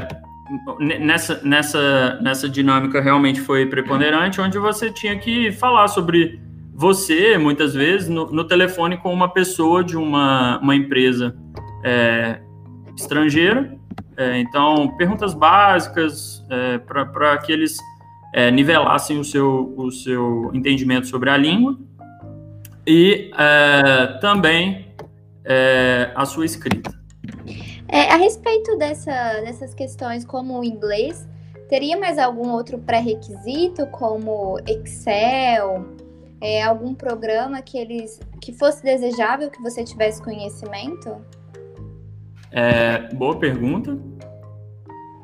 [1.01, 6.41] nessa, nessa, nessa dinâmica realmente foi preponderante, onde você tinha que falar sobre
[6.73, 11.37] você, muitas vezes, no, no telefone com uma pessoa de uma, uma empresa
[11.85, 12.41] é,
[13.01, 13.77] estrangeira.
[14.17, 17.79] É, então, perguntas básicas é, para que eles
[18.35, 21.79] é, nivelassem o seu, o seu entendimento sobre a língua
[22.87, 24.95] e é, também
[25.45, 26.91] é, a sua escrita.
[27.89, 31.29] É, a respeito dessa, dessas questões como o inglês,
[31.69, 35.87] teria mais algum outro pré-requisito, como Excel,
[36.67, 41.17] algum programa que eles que fosse desejável que você tivesse conhecimento?
[42.53, 43.99] É, boa pergunta.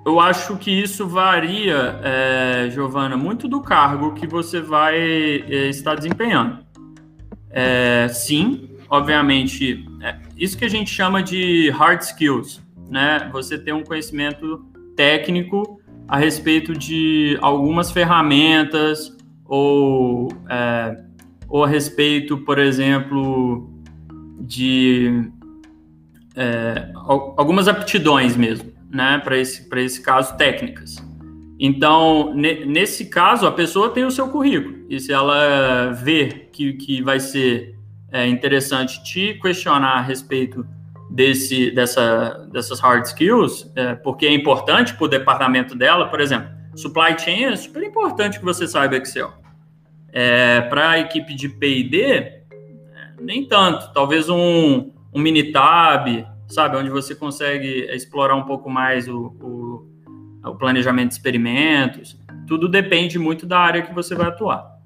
[0.05, 5.97] Eu acho que isso varia, é, Giovana, muito do cargo que você vai é, estar
[5.97, 6.65] desempenhando.
[7.51, 13.29] É, sim, obviamente, é, isso que a gente chama de hard skills, né?
[13.33, 21.03] Você ter um conhecimento técnico a respeito de algumas ferramentas ou, é,
[21.49, 23.69] ou a respeito, por exemplo,
[24.39, 25.31] de
[26.37, 30.97] é, algumas aptidões mesmo, né, para esse, esse caso, técnicas.
[31.59, 37.03] Então, nesse caso, a pessoa tem o seu currículo, e se ela vê que, que
[37.03, 37.75] vai ser
[38.13, 40.67] é, interessante te questionar a respeito
[41.11, 46.49] desse, dessa, dessas hard skills, é, porque é importante para o departamento dela, por exemplo,
[46.75, 49.33] supply chain é super importante que você saiba Excel.
[50.13, 52.43] É, para a equipe de P&D, é,
[53.21, 53.93] nem tanto.
[53.93, 59.89] Talvez um, um Minitab, sabe, onde você consegue explorar um pouco mais o, o,
[60.45, 62.19] o planejamento de experimentos.
[62.47, 64.77] Tudo depende muito da área que você vai atuar.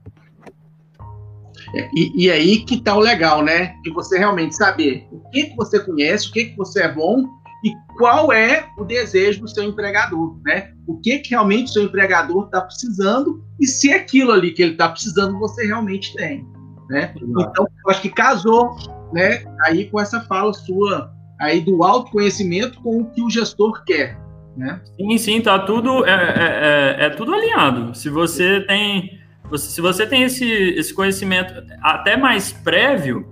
[1.75, 3.75] É, e, e aí que tá o legal, né?
[3.83, 7.25] De você realmente saber o que, que você conhece, o que, que você é bom
[7.65, 10.73] e qual é o desejo do seu empregador, né?
[10.87, 14.73] O que, que realmente o seu empregador está precisando e se aquilo ali que ele
[14.73, 16.47] está precisando você realmente tem,
[16.89, 17.15] né?
[17.17, 18.75] Então, eu acho que casou,
[19.13, 19.45] né?
[19.63, 24.19] Aí com essa fala sua aí do autoconhecimento com o que o gestor quer,
[24.57, 24.81] né?
[24.97, 27.95] Sim, sim, tá tudo é, é, é, é tudo alinhado.
[27.95, 29.19] Se você tem
[29.59, 33.27] se você tem esse, esse conhecimento até mais prévio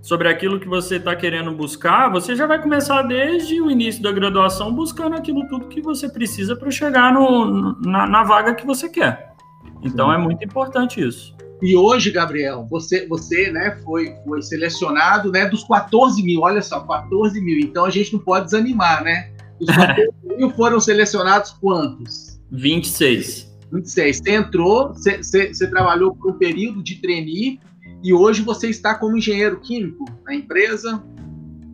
[0.00, 4.10] sobre aquilo que você está querendo buscar, você já vai começar desde o início da
[4.12, 8.88] graduação buscando aquilo tudo que você precisa para chegar no, na, na, vaga que você
[8.88, 9.34] quer.
[9.82, 11.36] Então é muito importante isso.
[11.60, 16.80] E hoje, Gabriel, você, você né, foi, foi selecionado né, dos 14 mil, olha só,
[16.80, 17.58] 14 mil.
[17.58, 19.30] Então a gente não pode desanimar, né?
[19.58, 22.40] Dos 14 mil foram selecionados quantos?
[22.52, 23.52] 26.
[23.72, 24.16] 26.
[24.18, 27.58] Você entrou, você, você, você trabalhou por um período de trainee
[28.02, 31.02] e hoje você está como engenheiro químico na empresa?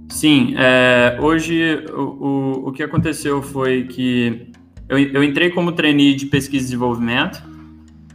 [0.09, 4.51] Sim, é, hoje o, o, o, que aconteceu foi que
[4.89, 7.43] eu, eu entrei como trainee de pesquisa e desenvolvimento,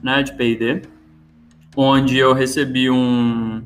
[0.02, 0.82] né, de P&D,
[1.82, 3.64] onde eu recebi um,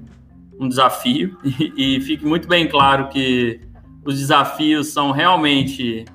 [0.60, 1.36] um desafio.
[1.76, 3.60] E, e fique muito bem claro que
[4.06, 6.06] os desafios são realmente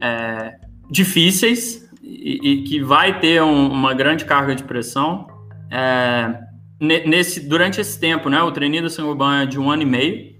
[0.00, 0.56] é,
[0.88, 5.26] difíceis, e, e que vai ter um, uma grande carga de pressão.
[5.70, 6.40] É,
[6.80, 10.36] nesse, durante esse tempo, né, o treininho da Sangoban é de um ano e meio,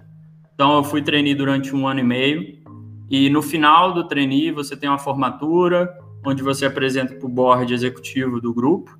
[0.53, 2.57] então eu fui treinar durante um ano e meio,
[3.09, 5.89] e no final do treininho você tem uma formatura,
[6.25, 8.97] onde você apresenta para o board executivo do grupo,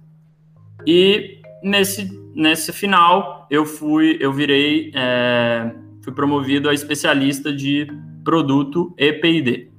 [0.86, 7.88] e nesse, nesse final eu fui, eu virei, é, fui promovido a especialista de
[8.24, 9.70] produto e P&D.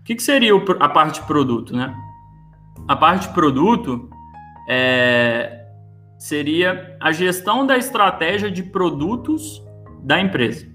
[0.00, 1.94] O que, que seria a parte produto, né?
[2.86, 4.10] A parte produto
[4.68, 5.64] é,
[6.18, 9.62] seria a gestão da estratégia de produtos
[10.02, 10.66] da empresa.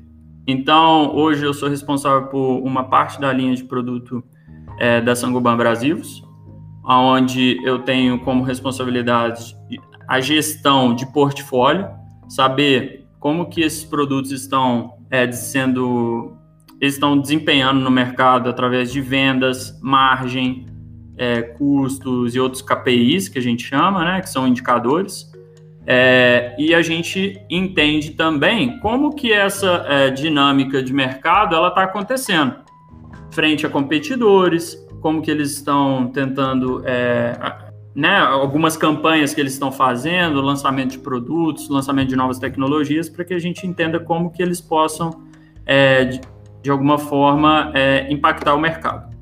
[0.48, 4.24] Então, hoje eu sou responsável por uma parte da linha de produto
[4.80, 6.02] é, da Sangoban Brasil,
[6.84, 9.56] onde eu tenho como responsabilidade
[10.10, 11.88] a gestão de portfólio,
[12.28, 16.36] saber como que esses produtos estão é, sendo
[16.82, 20.66] estão desempenhando no mercado através de vendas, margem,
[21.18, 25.30] é, custos e outros KPIs que a gente chama, né, que são indicadores.
[25.86, 31.84] É, e a gente entende também como que essa é, dinâmica de mercado ela está
[31.84, 32.56] acontecendo
[33.32, 37.34] frente a competidores, como que eles estão tentando, é,
[37.96, 43.26] né, algumas campanhas que eles estão fazendo, lançamento de produtos, lançamento de novas tecnologias, para
[43.26, 45.24] que a gente entenda como que eles possam,
[45.66, 46.22] é, de,
[46.62, 49.16] de, alguma forma, é, impactar o mercado.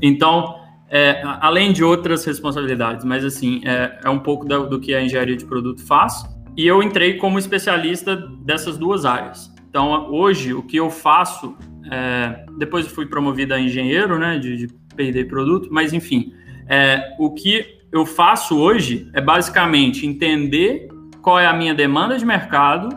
[0.00, 0.56] Então,
[0.88, 5.36] é, além de outras responsabilidades, mas assim, é, é um pouco do, que a engenharia
[5.36, 6.24] de produto faz.
[6.56, 9.52] E eu entrei como especialista dessas duas áreas.
[9.68, 11.56] Então, hoje, o que eu faço,
[11.90, 16.32] é, depois fui promovido a engenheiro, né, de, de P&D produto, mas enfim,
[16.68, 20.88] é, o que eu faço hoje é basicamente entender
[21.22, 22.88] qual é a minha demanda de mercado,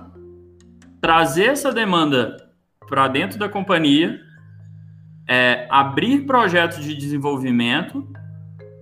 [1.01, 2.37] trazer essa demanda
[2.87, 4.19] para dentro da companhia
[5.27, 8.07] é, abrir projetos de desenvolvimento,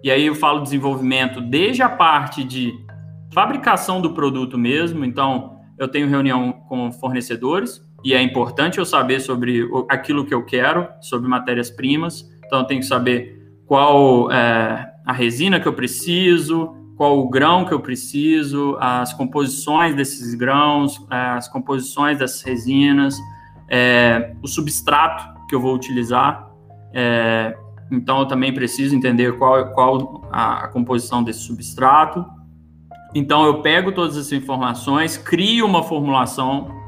[0.03, 2.73] e aí eu falo desenvolvimento desde a parte de
[3.33, 9.19] fabricação do produto mesmo, então eu tenho reunião com fornecedores, e é importante eu saber
[9.19, 15.13] sobre aquilo que eu quero, sobre matérias-primas, então eu tenho que saber qual é, a
[15.13, 21.47] resina que eu preciso, qual o grão que eu preciso, as composições desses grãos, as
[21.47, 23.17] composições dessas resinas,
[23.67, 26.51] é, o substrato que eu vou utilizar.
[26.93, 27.57] É,
[27.91, 32.25] então, eu também preciso entender qual, qual a, composição desse substrato.
[33.15, 36.79] Então, eu pego todas essas informações, crio uma formulação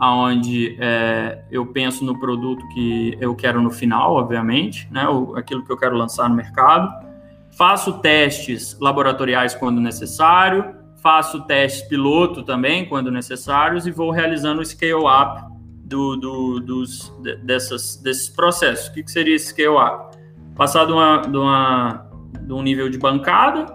[0.00, 5.04] onde é, eu penso no produto que eu quero no final, obviamente, né,
[5.36, 7.07] aquilo que eu quero lançar no mercado.
[7.58, 14.64] Faço testes laboratoriais quando necessário, faço testes piloto também, quando necessários, e vou realizando o
[14.64, 15.42] scale-up
[15.84, 16.84] do, do,
[17.42, 18.86] desses processos.
[18.86, 20.16] O que, que seria esse scale-up?
[20.54, 22.08] Passar de, uma, de, uma,
[22.42, 23.66] de um nível de bancada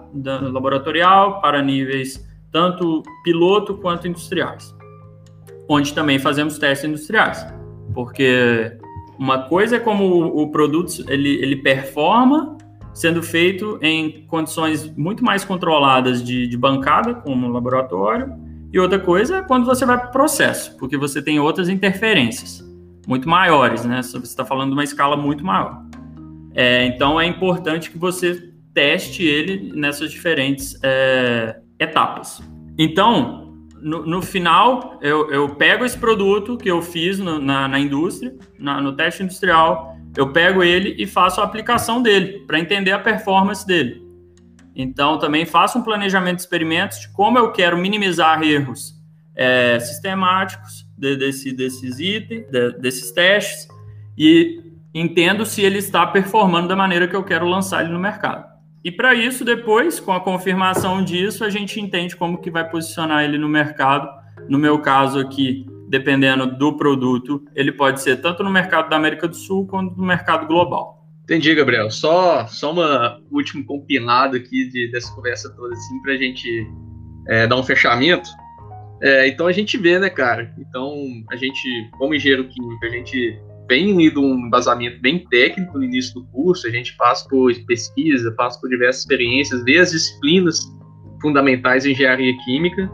[0.49, 4.73] laboratorial para níveis tanto piloto quanto industriais,
[5.67, 7.45] onde também fazemos testes industriais,
[7.93, 8.77] porque
[9.19, 12.57] uma coisa é como o, o produto ele, ele performa
[12.93, 18.33] sendo feito em condições muito mais controladas de, de bancada, como laboratório,
[18.71, 22.63] e outra coisa é quando você vai para o processo, porque você tem outras interferências
[23.07, 24.01] muito maiores, né?
[24.01, 25.83] Você está falando de uma escala muito maior.
[26.55, 32.41] É, então é importante que você teste ele nessas diferentes é, etapas.
[32.77, 37.79] Então, no, no final, eu, eu, pego esse produto que eu fiz no, na, na,
[37.79, 42.91] indústria, na, no teste industrial, eu pego ele e faço a aplicação dele, para entender
[42.91, 44.01] a performance dele.
[44.75, 48.93] Então, também faço um planejamento de experimentos de como eu quero minimizar erros
[49.35, 53.67] é, sistemáticos de, desse, desses itens, de, desses testes,
[54.17, 54.61] e
[54.93, 58.53] entendo se ele está performando da maneira que eu quero lançar ele no mercado.
[58.83, 63.23] E para isso, depois, com a confirmação disso, a gente entende como que vai posicionar
[63.23, 64.09] ele no mercado.
[64.49, 69.27] No meu caso aqui, dependendo do produto, ele pode ser tanto no mercado da América
[69.27, 71.07] do Sul quanto no mercado global.
[71.23, 71.91] Entendi, Gabriel.
[71.91, 76.67] Só, só uma último compilado aqui de, dessa conversa toda, assim, para a gente
[77.27, 78.27] é, dar um fechamento.
[79.03, 80.51] É, então a gente vê, né, cara?
[80.57, 80.95] Então
[81.31, 81.69] a gente,
[81.99, 83.39] como engenheiro químico, a gente
[83.69, 88.31] vem indo um embasamento bem técnico no início do curso, a gente passa por pesquisa,
[88.31, 90.59] passa por diversas experiências, vê as disciplinas
[91.21, 92.91] fundamentais em engenharia química.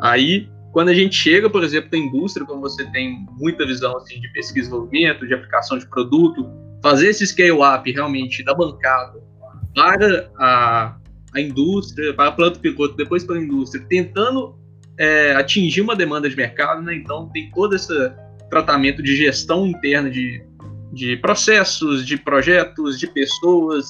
[0.00, 4.20] Aí, quando a gente chega, por exemplo, na indústria, como você tem muita visão assim,
[4.20, 6.46] de pesquisa e desenvolvimento, de aplicação de produto,
[6.82, 9.20] fazer esse scale-up realmente da bancada
[9.74, 10.96] para a,
[11.34, 14.56] a indústria, para a planta piloto, depois para a indústria, tentando
[14.98, 16.94] é, atingir uma demanda de mercado, né?
[16.94, 17.92] Então tem todo esse
[18.48, 20.44] tratamento de gestão interna de,
[20.92, 23.86] de processos, de projetos, de pessoas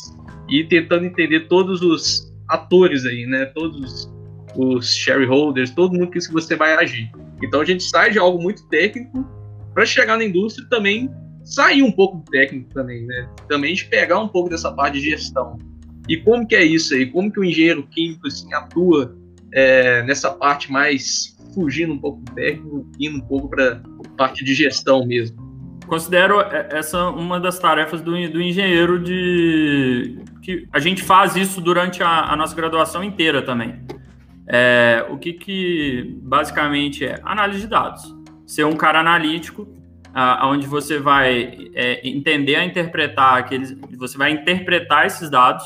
[0.48, 3.46] e tentando entender todos os atores aí, né?
[3.46, 4.19] Todos os
[4.82, 7.10] shareholders, todo mundo que você vai agir.
[7.42, 9.26] Então a gente sai de algo muito técnico
[9.74, 11.10] para chegar na indústria também
[11.44, 13.28] sair um pouco do técnico também, né?
[13.48, 15.58] Também de pegar um pouco dessa parte de gestão.
[16.08, 17.06] E como que é isso aí?
[17.06, 19.16] Como que o engenheiro químico assim, atua
[19.52, 23.82] é, nessa parte mais fugindo um pouco do técnico, indo um pouco para
[24.16, 25.50] parte de gestão mesmo?
[25.86, 32.02] Considero essa uma das tarefas do, do engenheiro de que a gente faz isso durante
[32.02, 33.74] a, a nossa graduação inteira também.
[34.52, 38.02] É, o que, que basicamente é análise de dados.
[38.44, 39.68] Ser um cara analítico
[40.42, 45.64] onde você vai é, entender a interpretar aqueles, você vai interpretar esses dados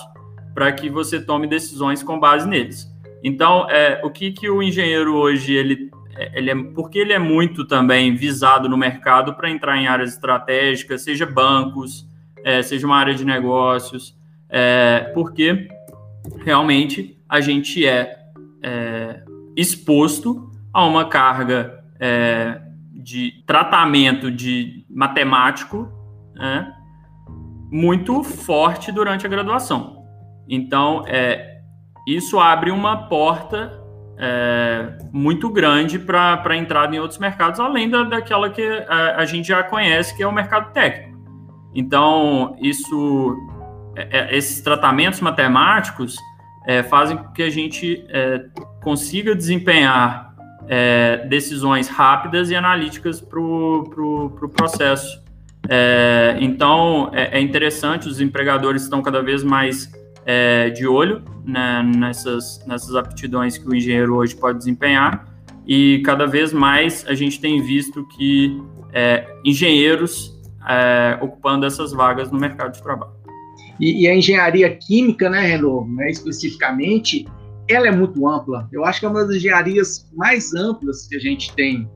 [0.55, 2.87] para que você tome decisões com base neles.
[3.23, 7.19] Então, é, o que, que o engenheiro hoje ele, é, ele é, porque ele é
[7.19, 12.07] muito também visado no mercado para entrar em áreas estratégicas, seja bancos,
[12.45, 14.15] é, seja uma área de negócios,
[14.49, 15.69] é, porque
[16.45, 18.24] realmente a gente é,
[18.65, 19.23] é
[19.57, 22.61] exposto a uma carga é,
[22.93, 25.89] de tratamento de matemático
[26.35, 26.73] né,
[27.71, 30.05] muito forte durante a graduação.
[30.49, 31.61] Então, é,
[32.07, 33.81] isso abre uma porta
[34.19, 39.25] é, muito grande para a entrada em outros mercados, além da, daquela que a, a,
[39.25, 41.15] gente já conhece, que é o mercado técnico.
[41.75, 43.37] Então, isso,
[43.97, 46.17] é, é esses tratamentos matemáticos
[46.67, 48.47] é, fazem com que a gente é,
[48.83, 50.35] consiga desempenhar
[50.69, 55.23] é, decisões rápidas e analíticas para o pro, pro processo.
[55.69, 59.91] É, então, é, é, interessante, os empregadores estão cada vez mais
[60.27, 65.27] é, de olho né, nessas, nessas aptidões que o engenheiro hoje pode desempenhar,
[65.67, 68.63] e cada vez mais a gente tem visto que
[69.45, 70.39] engenheiros
[71.21, 73.24] ocupando essas vagas no mercado de trabalho.
[73.81, 77.27] E, e a engenharia química, né, Renault, né, especificamente,
[77.69, 78.69] ela é muito ampla.
[78.73, 81.89] Eu acho que é uma das engenharias mais amplas que a gente tem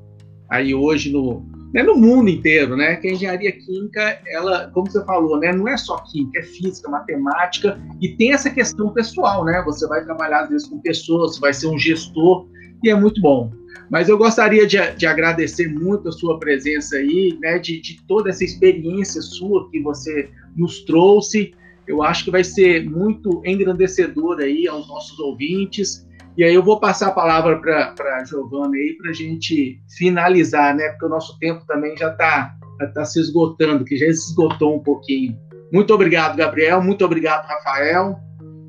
[0.48, 2.96] aí hoje no, né, no mundo inteiro, né?
[2.96, 6.90] Que a engenharia química, ela, como você falou, né, não é só química, é física,
[6.90, 9.62] matemática e tem essa questão pessoal, né?
[9.66, 12.46] Você vai trabalhar às vezes com pessoas, vai ser um gestor
[12.82, 13.52] e é muito bom.
[13.90, 17.58] Mas eu gostaria de, de agradecer muito a sua presença aí, né?
[17.58, 21.52] De, de toda essa experiência sua que você nos trouxe
[21.88, 26.06] eu acho que vai ser muito engrandecedor aí aos nossos ouvintes.
[26.36, 30.76] E aí eu vou passar a palavra para a Giovana aí para a gente finalizar,
[30.76, 30.90] né?
[30.90, 32.54] Porque o nosso tempo também já está
[32.94, 35.36] tá se esgotando, que já se esgotou um pouquinho.
[35.72, 36.80] Muito obrigado, Gabriel.
[36.82, 38.16] Muito obrigado, Rafael.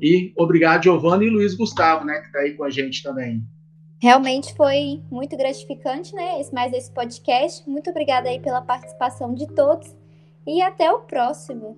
[0.02, 3.44] E obrigado, Giovanni e Luiz Gustavo, né, que está aí com a gente também.
[4.02, 6.40] Realmente foi muito gratificante, né?
[6.54, 7.68] Mais esse podcast.
[7.68, 9.94] Muito obrigada aí pela participação de todos
[10.46, 11.76] e até o próximo.